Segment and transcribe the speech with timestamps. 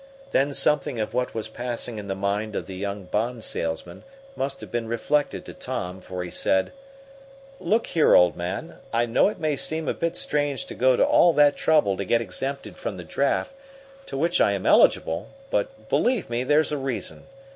[0.31, 4.01] Then something of what was passing in the mind of the young bond salesman
[4.35, 6.71] must have been reflected to Tom, for he said,
[7.59, 11.05] "Look here, old man; I know it may seem a bit strange to go to
[11.05, 13.53] all that trouble to get exempted from the draft,
[14.07, 17.27] to which I am eligible, but, believe me, there's a reason.